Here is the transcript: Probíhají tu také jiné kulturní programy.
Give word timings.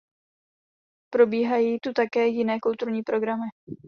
Probíhají 1.09 1.79
tu 1.79 1.93
také 1.93 2.27
jiné 2.27 2.57
kulturní 2.61 3.03
programy. 3.03 3.47